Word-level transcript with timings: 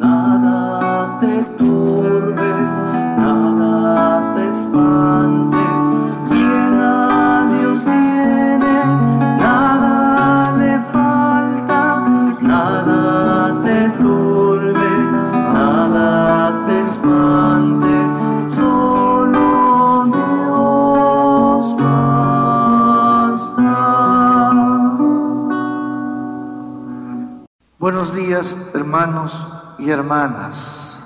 nada 0.00 1.18
te 1.20 1.42
turbe, 1.58 2.52
nada 3.16 4.34
te 4.34 4.48
espante. 4.48 5.58
Quien 6.28 6.80
a 6.80 7.48
Dios 7.52 7.78
tiene, 7.84 8.76
nada 9.38 10.56
le 10.56 10.78
falta, 10.92 12.00
nada 12.40 13.62
te 13.62 13.90
turbe, 14.00 14.90
nada 15.52 16.64
te 16.66 16.80
espante. 16.82 17.94
Solo 18.54 20.04
Dios 20.16 21.76
basta. 21.82 22.18
Buenos 27.78 28.14
días, 28.14 28.70
hermanos 28.74 29.57
y 29.78 29.90
hermanas. 29.90 30.98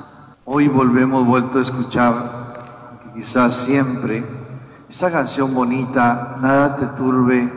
Hoy 0.44 0.68
volvemos 0.68 1.26
vuelto 1.26 1.58
a 1.58 1.62
escuchar, 1.62 3.10
quizás 3.14 3.56
siempre, 3.56 4.24
esta 4.88 5.10
canción 5.10 5.54
bonita, 5.54 6.36
nada 6.40 6.76
te 6.76 6.86
turbe, 6.86 7.52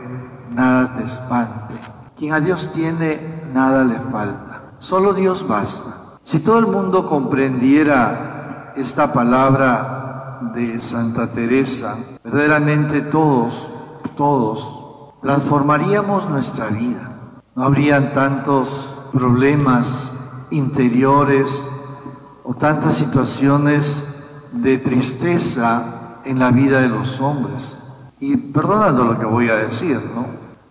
nada 0.50 0.94
te 0.96 1.04
espante. 1.04 1.74
Quien 2.16 2.32
a 2.32 2.40
Dios 2.40 2.72
tiene, 2.72 3.42
nada 3.52 3.84
le 3.84 3.98
falta. 3.98 4.72
Solo 4.78 5.12
Dios 5.12 5.46
basta. 5.46 6.18
Si 6.22 6.40
todo 6.40 6.58
el 6.58 6.66
mundo 6.66 7.06
comprendiera 7.06 8.72
esta 8.76 9.12
palabra 9.12 10.38
de 10.54 10.78
Santa 10.78 11.26
Teresa, 11.26 11.96
verdaderamente 12.24 13.02
todos, 13.02 13.68
todos, 14.16 15.12
transformaríamos 15.22 16.28
nuestra 16.28 16.66
vida. 16.66 17.10
No 17.54 17.64
habrían 17.64 18.12
tantos 18.12 18.96
problemas 19.12 20.15
interiores 20.50 21.66
o 22.44 22.54
tantas 22.54 22.96
situaciones 22.96 24.16
de 24.52 24.78
tristeza 24.78 26.20
en 26.24 26.38
la 26.38 26.50
vida 26.50 26.80
de 26.80 26.88
los 26.88 27.20
hombres. 27.20 27.76
Y 28.20 28.36
perdonando 28.36 29.04
lo 29.04 29.18
que 29.18 29.26
voy 29.26 29.48
a 29.48 29.56
decir, 29.56 30.00
¿no? 30.14 30.26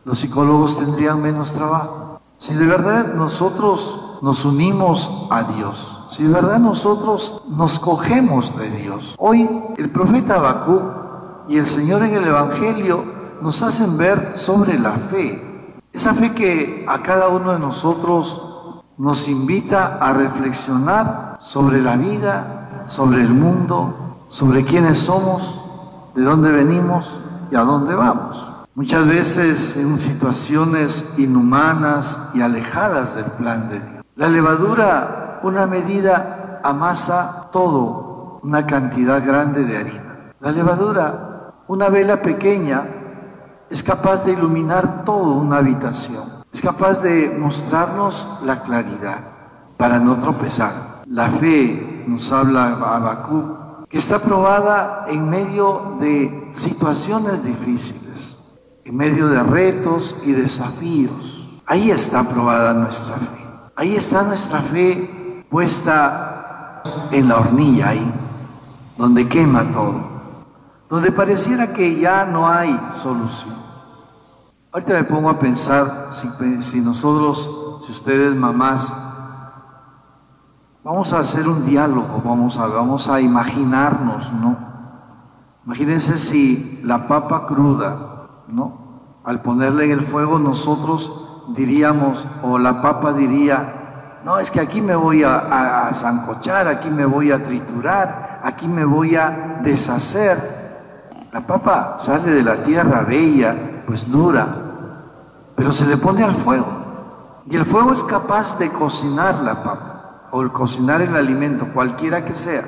Los 0.06 0.20
psicólogos 0.20 0.78
tendrían 0.78 1.22
menos 1.22 1.52
trabajo. 1.52 2.22
Si 2.38 2.54
de 2.54 2.66
verdad 2.66 3.14
nosotros 3.14 4.20
nos 4.22 4.46
unimos 4.46 5.28
a 5.30 5.44
Dios, 5.44 6.06
si 6.10 6.24
de 6.24 6.34
verdad 6.34 6.60
nosotros 6.60 7.42
nos 7.50 7.80
cogemos 7.80 8.58
de 8.58 8.70
Dios. 8.70 9.16
Hoy 9.18 9.50
el 9.78 9.90
profeta 9.90 10.36
Habacuc 10.36 10.84
y 11.48 11.58
el 11.58 11.68
Señor 11.68 12.04
en 12.04 12.14
el 12.14 12.28
Evangelio 12.28 13.04
nos 13.42 13.62
hacen 13.62 13.98
ver 13.98 14.34
sobre 14.36 14.80
la 14.80 14.92
fe. 14.92 15.74
Esa 15.94 16.14
fe 16.14 16.34
que 16.34 16.86
a 16.88 17.02
cada 17.02 17.30
uno 17.30 17.54
de 17.54 17.60
nosotros 17.60 18.55
nos 18.98 19.28
invita 19.28 19.98
a 20.00 20.14
reflexionar 20.14 21.38
sobre 21.40 21.82
la 21.82 21.96
vida, 21.98 22.86
sobre 22.88 23.22
el 23.22 23.30
mundo, 23.30 24.26
sobre 24.30 24.64
quiénes 24.64 25.00
somos, 25.00 25.62
de 26.16 26.24
dónde 26.24 26.52
venimos 26.52 27.18
y 27.52 27.56
a 27.56 27.62
dónde 27.62 27.94
vamos. 27.94 28.52
Muchas 28.74 29.08
veces 29.08 29.78
en 29.78 29.98
situaciones 30.00 31.14
inhumanas 31.18 32.30
y 32.34 32.42
alejadas 32.42 33.16
del 33.16 33.26
plan 33.26 33.70
de 33.70 33.80
Dios. 33.80 34.06
La 34.16 34.30
levadura, 34.30 35.40
una 35.44 35.66
medida, 35.66 36.62
amasa 36.64 37.50
todo, 37.52 38.40
una 38.44 38.66
cantidad 38.66 39.26
grande 39.26 39.64
de 39.64 39.78
harina. 39.78 40.34
La 40.40 40.52
levadura, 40.52 41.54
una 41.68 41.90
vela 41.90 42.22
pequeña, 42.22 42.86
es 43.70 43.82
capaz 43.84 44.26
de 44.26 44.34
iluminar 44.34 45.04
toda 45.04 45.36
una 45.36 45.58
habitación. 45.58 46.35
Es 46.56 46.62
capaz 46.62 47.02
de 47.02 47.36
mostrarnos 47.38 48.26
la 48.46 48.64
claridad 48.64 49.20
para 49.76 50.00
no 50.00 50.22
tropezar. 50.22 51.04
La 51.06 51.30
fe, 51.30 52.06
nos 52.08 52.32
habla 52.32 52.68
Habacuc, 52.68 53.90
que 53.90 53.98
está 53.98 54.20
probada 54.20 55.04
en 55.10 55.30
medio 55.30 55.98
de 56.00 56.52
situaciones 56.54 57.44
difíciles, 57.44 58.40
en 58.86 58.96
medio 58.96 59.28
de 59.28 59.44
retos 59.44 60.16
y 60.26 60.32
desafíos. 60.32 61.60
Ahí 61.66 61.92
está 61.92 62.24
probada 62.24 62.74
nuestra 62.74 63.16
fe. 63.16 63.46
Ahí 63.76 63.98
está 63.98 64.24
nuestra 64.24 64.62
fe 64.62 65.44
puesta 65.50 66.84
en 67.12 67.28
la 67.28 67.36
hornilla, 67.36 67.90
ahí, 67.90 68.14
donde 68.98 69.28
quema 69.28 69.74
todo 69.74 70.16
donde 70.90 71.12
pareciera 71.12 71.74
que 71.74 72.00
ya 72.00 72.24
no 72.24 72.48
hay 72.48 72.80
solución. 73.02 73.65
Ahorita 74.76 74.94
me 74.94 75.06
pongo 75.06 75.30
a 75.30 75.40
pensar 75.40 76.10
si, 76.12 76.82
nosotros, 76.82 77.80
si 77.86 77.94
ustedes 77.94 78.36
mamás, 78.36 78.92
vamos 80.84 81.14
a 81.14 81.20
hacer 81.20 81.48
un 81.48 81.66
diálogo, 81.66 82.22
vamos 82.26 82.58
a, 82.58 82.68
vamos 82.68 83.08
a 83.08 83.22
imaginarnos, 83.22 84.34
¿no? 84.34 84.58
Imagínense 85.66 86.18
si 86.18 86.82
la 86.84 87.08
papa 87.08 87.48
cruda, 87.48 88.44
¿no? 88.50 89.22
Al 89.24 89.42
ponerle 89.42 89.86
en 89.86 89.92
el 89.92 90.02
fuego 90.02 90.40
nosotros 90.40 91.46
diríamos, 91.56 92.28
o 92.44 92.58
la 92.58 92.82
papa 92.82 93.14
diría, 93.14 94.20
no, 94.26 94.40
es 94.40 94.52
que 94.52 94.60
aquí 94.60 94.82
me 94.82 94.98
voy 94.98 95.24
a, 95.24 95.38
a, 95.38 95.88
a 95.88 95.94
zancochar, 95.94 96.68
aquí 96.68 96.90
me 96.90 97.06
voy 97.06 97.32
a 97.32 97.42
triturar, 97.42 98.42
aquí 98.44 98.68
me 98.68 98.84
voy 98.84 99.16
a 99.16 99.62
deshacer. 99.64 101.30
La 101.32 101.40
papa 101.40 101.96
sale 101.98 102.34
de 102.34 102.44
la 102.44 102.62
tierra 102.62 103.04
bella, 103.04 103.84
pues 103.88 104.12
dura, 104.12 104.64
pero 105.56 105.72
se 105.72 105.86
le 105.86 105.98
pone 105.98 106.24
al 106.24 106.36
fuego. 106.36 106.68
Y 107.50 107.56
el 107.56 107.66
fuego 107.66 107.94
es 107.94 108.04
capaz 108.04 108.58
de 108.58 108.72
cocinar 108.72 109.42
la 109.42 109.64
papa, 109.64 110.30
o 110.32 110.48
cocinar 110.52 111.02
el 111.02 111.16
alimento, 111.16 111.68
cualquiera 111.74 112.26
que 112.26 112.34
sea. 112.34 112.64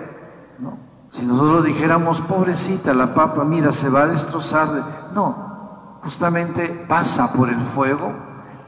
¿no? 0.59 0.77
Si 1.09 1.25
nosotros 1.25 1.65
dijéramos, 1.65 2.21
pobrecita 2.21 2.93
la 2.93 3.13
papa, 3.13 3.43
mira, 3.43 3.71
se 3.71 3.89
va 3.89 4.03
a 4.03 4.07
destrozar. 4.07 5.09
No, 5.13 5.99
justamente 6.03 6.85
pasa 6.87 7.33
por 7.33 7.49
el 7.49 7.59
fuego, 7.73 8.13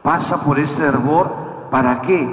pasa 0.03 0.43
por 0.43 0.59
ese 0.59 0.85
hervor. 0.85 1.49
¿Para 1.69 2.01
qué? 2.01 2.27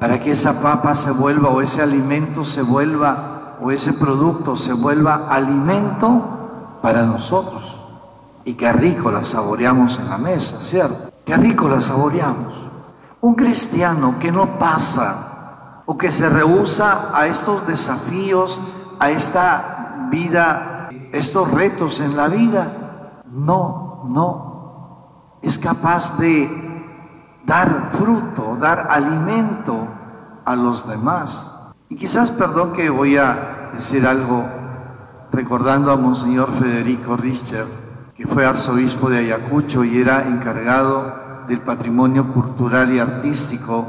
Para 0.00 0.20
que 0.20 0.32
esa 0.32 0.62
papa 0.62 0.94
se 0.94 1.10
vuelva, 1.10 1.50
o 1.50 1.60
ese 1.60 1.82
alimento 1.82 2.44
se 2.44 2.62
vuelva, 2.62 3.58
o 3.60 3.70
ese 3.70 3.92
producto 3.92 4.56
se 4.56 4.72
vuelva 4.72 5.26
alimento 5.28 6.78
para 6.80 7.04
nosotros. 7.04 7.76
Y 8.44 8.54
qué 8.54 8.72
rico 8.72 9.10
la 9.10 9.24
saboreamos 9.24 9.98
en 9.98 10.08
la 10.08 10.16
mesa, 10.16 10.56
¿cierto? 10.56 11.09
Qué 11.30 11.36
rico 11.36 11.68
la 11.68 11.80
saboreamos. 11.80 12.52
Un 13.20 13.36
cristiano 13.36 14.16
que 14.18 14.32
no 14.32 14.58
pasa 14.58 15.84
o 15.86 15.96
que 15.96 16.10
se 16.10 16.28
rehúsa 16.28 17.16
a 17.16 17.28
estos 17.28 17.68
desafíos, 17.68 18.60
a 18.98 19.10
esta 19.10 20.08
vida, 20.10 20.88
estos 21.12 21.48
retos 21.52 22.00
en 22.00 22.16
la 22.16 22.26
vida, 22.26 23.22
no, 23.30 24.02
no, 24.08 25.38
es 25.40 25.56
capaz 25.56 26.18
de 26.18 26.50
dar 27.46 27.90
fruto, 27.92 28.56
dar 28.58 28.88
alimento 28.90 29.86
a 30.44 30.56
los 30.56 30.88
demás. 30.88 31.72
Y 31.88 31.94
quizás, 31.94 32.32
perdón 32.32 32.72
que 32.72 32.90
voy 32.90 33.18
a 33.18 33.70
decir 33.72 34.04
algo 34.04 34.46
recordando 35.30 35.92
a 35.92 35.96
Monseñor 35.96 36.50
Federico 36.50 37.16
Richter, 37.16 37.66
que 38.16 38.26
fue 38.26 38.44
arzobispo 38.44 39.08
de 39.08 39.18
Ayacucho 39.18 39.84
y 39.84 40.00
era 40.00 40.26
encargado 40.26 41.19
del 41.50 41.62
patrimonio 41.62 42.32
cultural 42.32 42.94
y 42.94 43.00
artístico 43.00 43.84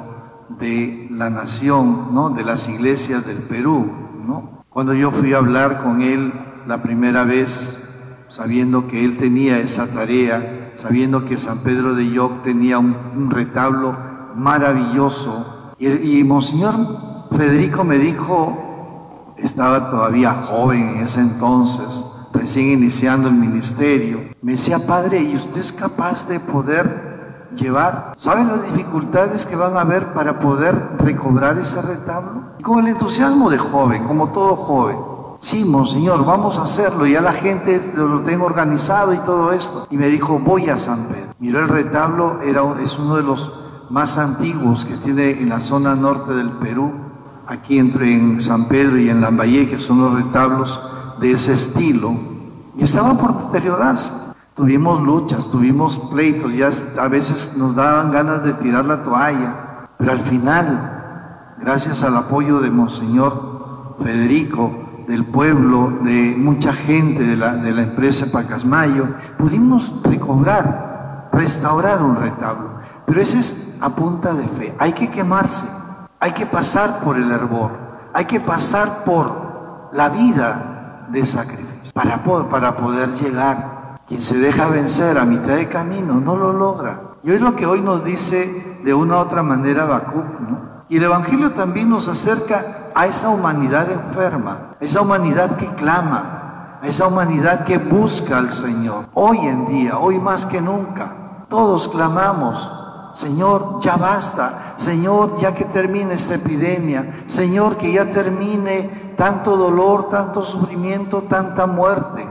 de 0.57 1.07
la 1.11 1.29
nación, 1.29 2.07
¿no? 2.11 2.31
de 2.31 2.43
las 2.43 2.67
iglesias 2.67 3.23
del 3.23 3.37
Perú. 3.37 3.87
¿no? 4.25 4.63
Cuando 4.71 4.95
yo 4.95 5.11
fui 5.11 5.33
a 5.33 5.37
hablar 5.37 5.83
con 5.83 6.01
él 6.01 6.33
la 6.65 6.81
primera 6.81 7.23
vez, 7.23 8.25
sabiendo 8.29 8.87
que 8.87 9.05
él 9.05 9.15
tenía 9.17 9.59
esa 9.59 9.85
tarea, 9.85 10.71
sabiendo 10.73 11.25
que 11.25 11.37
San 11.37 11.59
Pedro 11.59 11.93
de 11.93 12.09
Yoc 12.09 12.41
tenía 12.41 12.79
un, 12.79 13.29
retablo 13.29 13.95
maravilloso, 14.35 15.75
y, 15.77 16.17
y 16.17 16.23
Monseñor 16.23 17.27
Federico 17.37 17.83
me 17.83 17.99
dijo, 17.99 19.35
estaba 19.37 19.91
todavía 19.91 20.33
joven 20.33 20.95
en 20.95 21.03
ese 21.03 21.19
entonces, 21.19 22.05
recién 22.33 22.69
iniciando 22.69 23.27
el 23.27 23.35
ministerio. 23.35 24.17
Me 24.41 24.53
decía, 24.53 24.79
padre, 24.79 25.21
¿y 25.21 25.35
usted 25.35 25.61
es 25.61 25.71
capaz 25.71 26.27
de 26.27 26.39
poder 26.39 27.10
llevar? 27.55 28.13
¿Saben 28.17 28.47
las 28.47 28.63
dificultades 28.63 29.45
que 29.45 29.55
van 29.55 29.77
a 29.77 29.81
haber 29.81 30.13
para 30.13 30.39
poder 30.39 30.97
recobrar 30.97 31.57
ese 31.57 31.81
retablo? 31.81 32.43
Con 32.61 32.79
el 32.79 32.87
entusiasmo 32.87 33.49
de 33.49 33.57
joven, 33.57 34.07
como 34.07 34.29
todo 34.29 34.55
joven. 34.55 34.97
Sí, 35.39 35.65
monseñor, 35.65 36.23
vamos 36.25 36.57
a 36.57 36.63
hacerlo. 36.63 37.07
Ya 37.07 37.21
la 37.21 37.33
gente 37.33 37.93
lo 37.95 38.21
tengo 38.21 38.45
organizado 38.45 39.13
y 39.13 39.17
todo 39.19 39.51
esto. 39.53 39.87
Y 39.89 39.97
me 39.97 40.07
dijo, 40.07 40.37
voy 40.39 40.69
a 40.69 40.77
San 40.77 41.05
Pedro. 41.05 41.33
Miró 41.39 41.59
el 41.59 41.67
retablo, 41.67 42.41
era, 42.43 42.61
es 42.83 42.99
uno 42.99 43.15
de 43.15 43.23
los 43.23 43.51
más 43.89 44.17
antiguos 44.17 44.85
que 44.85 44.95
tiene 44.97 45.31
en 45.31 45.49
la 45.49 45.59
zona 45.59 45.95
norte 45.95 46.33
del 46.33 46.51
Perú 46.51 46.91
aquí 47.51 47.79
entre 47.79 48.13
en 48.13 48.41
San 48.41 48.65
Pedro 48.65 48.97
y 48.97 49.09
en 49.09 49.19
Lambaye, 49.19 49.69
que 49.69 49.77
son 49.77 50.01
los 50.01 50.13
retablos 50.13 50.79
de 51.19 51.33
ese 51.33 51.53
estilo, 51.53 52.13
y 52.77 52.83
estaban 52.83 53.17
por 53.17 53.47
deteriorarse. 53.47 54.30
Tuvimos 54.61 55.01
luchas, 55.01 55.47
tuvimos 55.47 55.97
pleitos, 56.11 56.53
ya 56.53 56.69
a 56.99 57.07
veces 57.07 57.57
nos 57.57 57.73
daban 57.73 58.11
ganas 58.11 58.43
de 58.43 58.53
tirar 58.53 58.85
la 58.85 59.01
toalla, 59.01 59.87
pero 59.97 60.11
al 60.11 60.19
final 60.19 61.55
gracias 61.57 62.03
al 62.03 62.15
apoyo 62.15 62.59
de 62.59 62.69
Monseñor 62.69 63.95
Federico, 64.03 64.71
del 65.07 65.25
pueblo, 65.25 65.91
de 66.03 66.35
mucha 66.37 66.73
gente 66.73 67.23
de 67.23 67.37
la, 67.37 67.55
de 67.55 67.71
la 67.71 67.81
empresa 67.81 68.27
Pacasmayo, 68.31 69.07
pudimos 69.39 69.99
recobrar, 70.03 71.31
restaurar 71.33 72.03
un 72.03 72.17
retablo. 72.17 72.81
Pero 73.07 73.19
ese 73.19 73.39
es 73.39 73.79
a 73.81 73.89
punta 73.89 74.35
de 74.35 74.47
fe. 74.47 74.75
Hay 74.77 74.93
que 74.93 75.09
quemarse, 75.09 75.65
hay 76.19 76.33
que 76.33 76.45
pasar 76.45 76.99
por 76.99 77.17
el 77.17 77.31
hervor, 77.31 77.71
hay 78.13 78.25
que 78.25 78.39
pasar 78.39 79.05
por 79.05 79.89
la 79.91 80.09
vida 80.09 81.07
de 81.09 81.25
sacrificio 81.25 81.91
para, 81.95 82.21
para 82.47 82.77
poder 82.77 83.09
llegar. 83.13 83.70
Quien 84.11 84.21
se 84.21 84.37
deja 84.37 84.67
vencer 84.67 85.17
a 85.17 85.23
mitad 85.23 85.55
de 85.55 85.69
camino 85.69 86.15
no 86.15 86.35
lo 86.35 86.51
logra. 86.51 86.99
Y 87.23 87.31
hoy 87.31 87.39
lo 87.39 87.55
que 87.55 87.65
hoy 87.65 87.79
nos 87.79 88.03
dice 88.03 88.81
de 88.83 88.93
una 88.93 89.15
u 89.15 89.19
otra 89.19 89.41
manera 89.41 89.83
Habacuc, 89.83 90.37
¿no? 90.41 90.83
Y 90.89 90.97
el 90.97 91.03
Evangelio 91.03 91.53
también 91.53 91.89
nos 91.89 92.09
acerca 92.09 92.89
a 92.93 93.07
esa 93.07 93.29
humanidad 93.29 93.89
enferma, 93.89 94.75
a 94.81 94.83
esa 94.83 94.99
humanidad 94.99 95.55
que 95.55 95.67
clama, 95.75 96.79
a 96.81 96.87
esa 96.87 97.07
humanidad 97.07 97.63
que 97.63 97.77
busca 97.77 98.37
al 98.37 98.51
Señor. 98.51 99.05
Hoy 99.13 99.37
en 99.37 99.67
día, 99.67 99.97
hoy 99.97 100.19
más 100.19 100.45
que 100.45 100.59
nunca, 100.59 101.45
todos 101.47 101.87
clamamos, 101.87 102.69
Señor, 103.13 103.79
ya 103.79 103.95
basta, 103.95 104.73
Señor, 104.75 105.39
ya 105.39 105.55
que 105.55 105.63
termine 105.63 106.15
esta 106.15 106.35
epidemia, 106.35 107.23
Señor, 107.27 107.77
que 107.77 107.93
ya 107.93 108.11
termine 108.11 109.13
tanto 109.15 109.55
dolor, 109.55 110.09
tanto 110.09 110.43
sufrimiento, 110.43 111.21
tanta 111.29 111.65
muerte. 111.65 112.27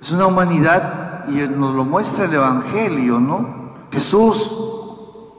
Es 0.00 0.12
una 0.12 0.24
humanidad, 0.24 1.09
y 1.28 1.36
nos 1.48 1.74
lo 1.74 1.84
muestra 1.84 2.24
el 2.24 2.34
Evangelio, 2.34 3.20
¿no? 3.20 3.72
Jesús, 3.90 4.52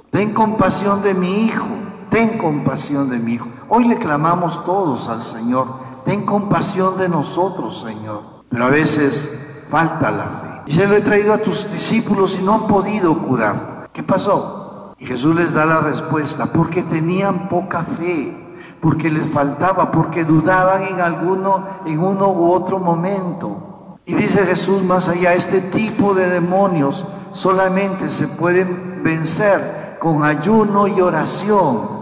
ten 0.09 0.33
compasión 0.33 1.01
de 1.01 1.13
mi 1.13 1.45
hijo 1.45 1.81
ten 2.11 2.37
compasión 2.37 3.09
de 3.09 3.17
mi 3.17 3.33
hijo. 3.33 3.47
Hoy 3.69 3.85
le 3.85 3.97
clamamos 3.97 4.63
todos 4.65 5.07
al 5.07 5.23
Señor, 5.23 5.65
ten 6.05 6.25
compasión 6.25 6.97
de 6.97 7.09
nosotros, 7.09 7.79
Señor. 7.79 8.43
Pero 8.49 8.65
a 8.65 8.69
veces 8.69 9.65
falta 9.69 10.11
la 10.11 10.25
fe. 10.25 10.61
Y 10.67 10.73
se 10.73 10.85
lo 10.85 10.95
he 10.95 11.01
traído 11.01 11.33
a 11.33 11.39
tus 11.39 11.71
discípulos 11.71 12.37
y 12.37 12.43
no 12.43 12.53
han 12.53 12.67
podido 12.67 13.17
curar. 13.17 13.89
¿Qué 13.93 14.03
pasó? 14.03 14.93
Y 14.99 15.05
Jesús 15.05 15.35
les 15.35 15.53
da 15.53 15.65
la 15.65 15.79
respuesta, 15.79 16.47
porque 16.47 16.83
tenían 16.83 17.47
poca 17.47 17.83
fe, 17.83 18.59
porque 18.81 19.09
les 19.09 19.31
faltaba, 19.31 19.89
porque 19.89 20.25
dudaban 20.25 20.83
en 20.83 20.99
alguno, 20.99 21.65
en 21.85 21.97
uno 21.97 22.27
u 22.29 22.51
otro 22.51 22.77
momento. 22.77 23.70
Y 24.05 24.13
dice 24.15 24.45
Jesús 24.45 24.83
más 24.83 25.07
allá, 25.07 25.33
este 25.33 25.61
tipo 25.61 26.13
de 26.13 26.29
demonios 26.29 27.05
solamente 27.33 28.09
se 28.09 28.27
pueden 28.27 29.03
vencer 29.03 29.97
con 29.99 30.23
ayuno 30.23 30.87
y 30.87 30.99
oración. 31.01 32.01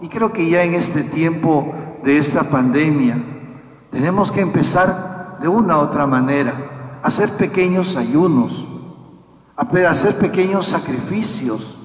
Y 0.00 0.08
creo 0.08 0.32
que 0.32 0.48
ya 0.48 0.62
en 0.62 0.74
este 0.74 1.02
tiempo 1.02 1.74
de 2.04 2.18
esta 2.18 2.44
pandemia 2.44 3.22
tenemos 3.90 4.30
que 4.30 4.40
empezar 4.40 5.38
de 5.40 5.48
una 5.48 5.78
u 5.78 5.80
otra 5.80 6.06
manera 6.06 7.00
hacer 7.02 7.30
pequeños 7.30 7.96
ayunos, 7.96 8.66
hacer 9.56 10.14
pequeños 10.16 10.68
sacrificios 10.68 11.78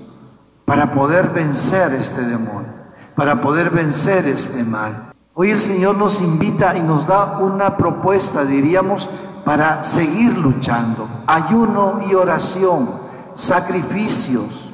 para 0.66 0.94
poder 0.94 1.30
vencer 1.30 1.94
este 1.94 2.22
demonio, 2.22 2.74
para 3.16 3.42
poder 3.42 3.72
vencer 3.72 4.28
este 4.28 4.64
mal. 4.64 5.14
Hoy 5.34 5.52
el 5.52 5.60
Señor 5.60 5.98
nos 5.98 6.22
invita 6.22 6.76
y 6.78 6.82
nos 6.82 7.08
da 7.08 7.40
una 7.40 7.78
propuesta, 7.78 8.46
diríamos, 8.46 9.10
para 9.48 9.86
seguir 9.86 10.38
luchando. 10.38 11.08
Ayuno 11.26 12.02
y 12.06 12.14
oración, 12.14 12.90
sacrificios 13.34 14.68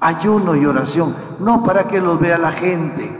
ayuno 0.00 0.56
y 0.56 0.64
oración, 0.64 1.14
no 1.40 1.62
para 1.62 1.84
que 1.84 2.00
los 2.00 2.18
vea 2.18 2.38
la 2.38 2.52
gente, 2.52 3.10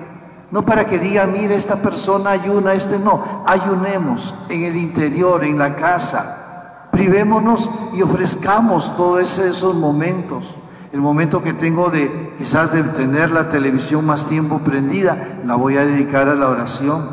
no 0.51 0.63
para 0.63 0.87
que 0.87 0.99
diga, 0.99 1.27
mire, 1.27 1.57
esta 1.57 1.77
persona 1.77 2.31
ayuna, 2.31 2.75
este 2.75 2.99
no, 2.99 3.45
ayunemos 3.47 4.35
en 4.49 4.63
el 4.65 4.77
interior, 4.77 5.45
en 5.45 5.59
la 5.59 5.77
casa, 5.77 6.89
privémonos 6.91 7.69
y 7.95 8.03
ofrezcamos 8.03 8.97
todos 8.97 9.39
esos 9.39 9.75
momentos. 9.75 10.55
El 10.91 11.01
momento 11.01 11.43
que 11.43 11.53
tengo 11.53 11.91
de 11.91 12.35
quizás 12.39 12.73
de 12.73 12.83
tener 12.83 13.31
la 13.31 13.51
televisión 13.51 14.07
más 14.07 14.27
tiempo 14.27 14.61
prendida, 14.61 15.41
la 15.45 15.57
voy 15.57 15.77
a 15.77 15.85
dedicar 15.85 16.29
a 16.29 16.35
la 16.35 16.49
oración. 16.49 17.05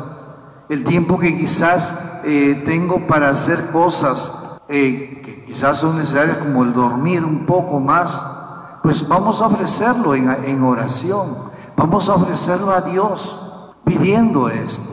El 0.68 0.84
tiempo 0.84 1.18
que 1.18 1.36
quizás 1.36 2.11
eh, 2.24 2.62
tengo 2.64 3.06
para 3.06 3.30
hacer 3.30 3.70
cosas 3.70 4.42
eh, 4.68 5.20
que 5.24 5.44
quizás 5.44 5.78
son 5.78 5.98
necesarias 5.98 6.38
como 6.38 6.62
el 6.62 6.72
dormir 6.72 7.24
un 7.24 7.44
poco 7.44 7.80
más, 7.80 8.80
pues 8.82 9.06
vamos 9.06 9.40
a 9.40 9.46
ofrecerlo 9.46 10.14
en, 10.14 10.62
oración, 10.62 11.36
vamos 11.76 12.08
a 12.08 12.14
ofrecerlo 12.14 12.72
a 12.72 12.80
Dios 12.80 13.38
pidiendo 13.84 14.48
esto. 14.48 14.88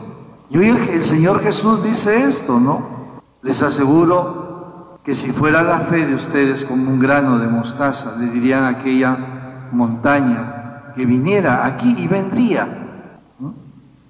Y 0.50 0.58
hoy 0.58 0.68
el, 0.68 1.04
Señor 1.04 1.40
Jesús 1.40 1.82
dice 1.82 2.24
esto, 2.24 2.60
¿no? 2.60 2.82
Les 3.42 3.62
aseguro 3.62 4.98
que 5.04 5.14
si 5.14 5.32
fuera 5.32 5.62
la 5.62 5.80
fe 5.80 6.04
de 6.06 6.14
ustedes 6.14 6.64
como 6.64 6.90
un 6.90 6.98
grano 6.98 7.38
de 7.38 7.46
mostaza, 7.46 8.16
le 8.18 8.26
dirían 8.26 8.64
aquella 8.64 9.68
montaña 9.72 10.92
que 10.94 11.06
viniera 11.06 11.64
aquí 11.64 11.94
y 11.96 12.06
vendría. 12.06 12.76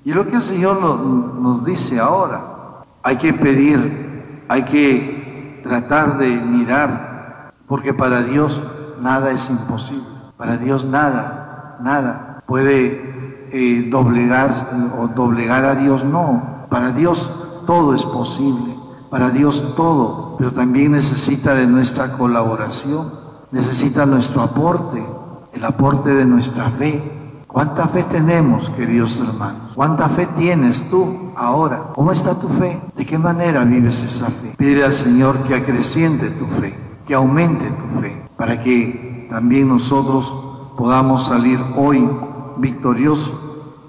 Y 0.04 0.12
lo 0.12 0.26
que 0.26 0.36
el 0.36 0.42
Señor 0.42 0.80
nos 0.80 1.64
dice 1.64 2.00
ahora, 2.00 2.59
hay 3.02 3.16
que 3.16 3.32
pedir, 3.32 4.44
hay 4.48 4.64
que 4.64 5.60
tratar 5.62 6.18
de 6.18 6.36
mirar, 6.36 7.52
porque 7.66 7.94
para 7.94 8.22
Dios 8.22 8.60
nada 9.00 9.30
es 9.30 9.48
imposible. 9.50 10.04
Para 10.36 10.56
Dios 10.56 10.84
nada, 10.84 11.78
nada 11.82 12.30
puede 12.50 13.48
eh, 13.52 13.90
o 13.94 15.08
doblegar 15.08 15.64
a 15.64 15.76
Dios. 15.76 16.04
No, 16.04 16.66
para 16.68 16.90
Dios 16.90 17.62
todo 17.66 17.94
es 17.94 18.04
posible. 18.04 18.74
Para 19.08 19.30
Dios 19.30 19.74
todo, 19.76 20.36
pero 20.38 20.52
también 20.52 20.92
necesita 20.92 21.54
de 21.54 21.66
nuestra 21.66 22.12
colaboración, 22.12 23.12
necesita 23.50 24.06
nuestro 24.06 24.42
aporte, 24.42 25.04
el 25.52 25.64
aporte 25.64 26.10
de 26.14 26.24
nuestra 26.24 26.70
fe. 26.70 27.42
¿Cuánta 27.46 27.88
fe 27.88 28.04
tenemos, 28.04 28.70
queridos 28.70 29.18
hermanos? 29.18 29.72
¿Cuánta 29.74 30.08
fe 30.08 30.28
tienes 30.36 30.88
tú 30.90 31.29
ahora? 31.40 31.88
¿Cómo 31.94 32.12
está 32.12 32.38
tu 32.38 32.48
fe? 32.48 32.80
¿De 32.96 33.06
qué 33.06 33.18
manera 33.18 33.64
vives 33.64 34.02
esa 34.02 34.26
fe? 34.26 34.54
Pide 34.56 34.84
al 34.84 34.92
Señor 34.92 35.38
que 35.44 35.54
acreciente 35.54 36.28
tu 36.30 36.46
fe, 36.46 36.74
que 37.06 37.14
aumente 37.14 37.64
tu 37.70 38.00
fe 38.00 38.22
para 38.36 38.62
que 38.62 39.26
también 39.30 39.68
nosotros 39.68 40.32
podamos 40.76 41.26
salir 41.26 41.60
hoy 41.76 42.08
victoriosos 42.56 43.34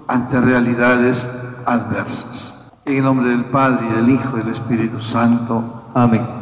ante 0.06 0.40
realidades 0.40 1.26
adversas. 1.64 2.72
En 2.84 2.96
el 2.96 3.04
nombre 3.04 3.28
del 3.30 3.46
Padre, 3.46 3.88
y 3.88 3.94
del 3.94 4.10
Hijo 4.10 4.36
y 4.36 4.40
del 4.40 4.50
Espíritu 4.50 5.00
Santo. 5.00 5.84
Amén. 5.94 6.41